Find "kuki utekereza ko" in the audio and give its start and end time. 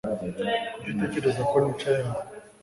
0.71-1.55